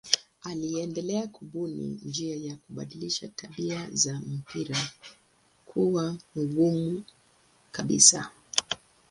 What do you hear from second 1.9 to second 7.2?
njia ya kubadilisha tabia za mpira kuwa mgumu